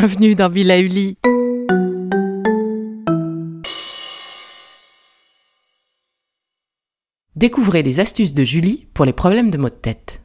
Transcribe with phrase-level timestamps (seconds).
[0.00, 1.18] Bienvenue dans Villa Uli.
[7.36, 10.22] Découvrez les astuces de Julie pour les problèmes de maux de tête.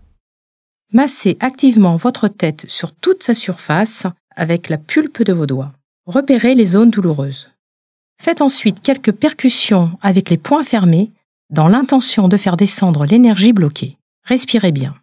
[0.93, 5.73] Massez activement votre tête sur toute sa surface avec la pulpe de vos doigts.
[6.05, 7.49] Repérez les zones douloureuses.
[8.17, 11.11] Faites ensuite quelques percussions avec les poings fermés
[11.49, 13.97] dans l'intention de faire descendre l'énergie bloquée.
[14.23, 14.95] Respirez bien.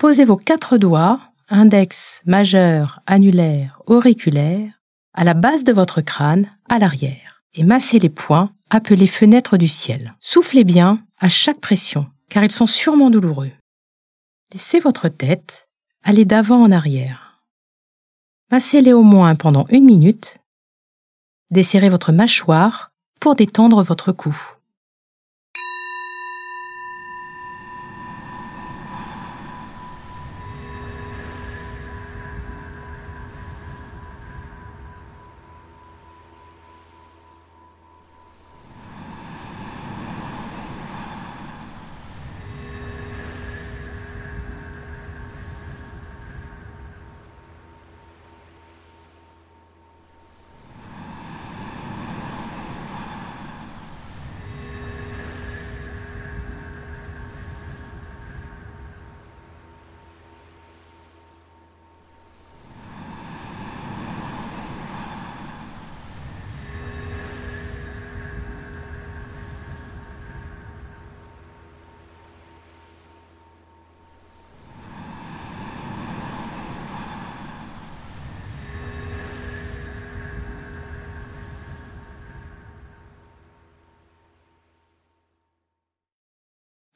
[0.00, 1.20] Posez vos quatre doigts,
[1.50, 4.72] index, majeur, annulaire, auriculaire,
[5.12, 9.68] à la base de votre crâne, à l'arrière, et massez les points, appelés fenêtres du
[9.68, 10.16] ciel.
[10.18, 13.50] Soufflez bien à chaque pression, car ils sont sûrement douloureux.
[14.54, 15.68] Laissez votre tête
[16.02, 17.42] aller d'avant en arrière.
[18.50, 20.38] Massez-les au moins pendant une minute.
[21.50, 22.90] Desserrez votre mâchoire
[23.20, 24.34] pour détendre votre cou.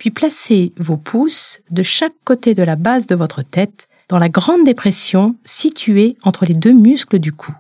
[0.05, 4.29] Puis placez vos pouces de chaque côté de la base de votre tête dans la
[4.29, 7.55] grande dépression située entre les deux muscles du cou.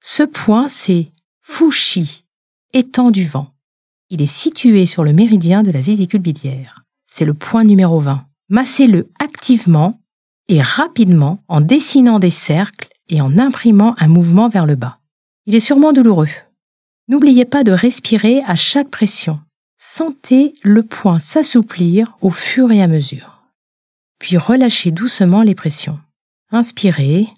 [0.00, 1.12] Ce point, c'est
[1.42, 2.24] Fushi,
[2.72, 3.52] étang du vent.
[4.08, 6.84] Il est situé sur le méridien de la vésicule biliaire.
[7.06, 8.24] C'est le point numéro 20.
[8.48, 10.00] Massez-le activement
[10.48, 15.00] et rapidement en dessinant des cercles et en imprimant un mouvement vers le bas.
[15.44, 16.30] Il est sûrement douloureux.
[17.08, 19.38] N'oubliez pas de respirer à chaque pression.
[19.78, 23.44] Sentez le point s'assouplir au fur et à mesure.
[24.18, 26.00] Puis relâchez doucement les pressions.
[26.50, 27.28] Inspirez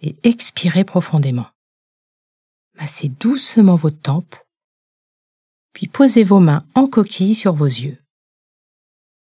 [0.00, 1.46] et expirez profondément.
[2.74, 4.36] Massez doucement vos tempes,
[5.72, 7.98] puis posez vos mains en coquille sur vos yeux.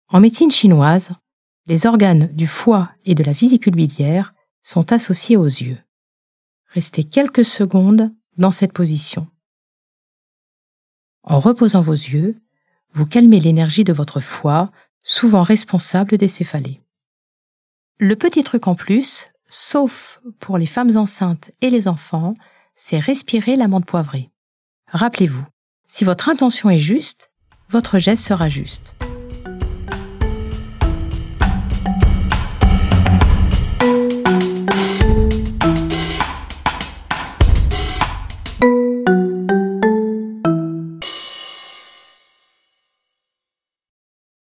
[0.08, 1.12] En médecine chinoise,
[1.66, 5.78] les organes du foie et de la vésicule biliaire sont associés aux yeux.
[6.69, 9.27] Restez quelques secondes dans cette position.
[11.22, 12.37] En reposant vos yeux,
[12.93, 14.71] vous calmez l'énergie de votre foie,
[15.03, 16.81] souvent responsable des céphalées.
[17.99, 22.34] Le petit truc en plus, sauf pour les femmes enceintes et les enfants,
[22.75, 24.31] c'est respirer l'amande poivrée.
[24.89, 25.47] Rappelez-vous,
[25.87, 27.31] si votre intention est juste,
[27.69, 28.97] votre geste sera juste.